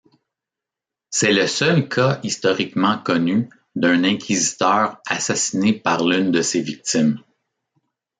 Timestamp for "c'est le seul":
1.11-1.87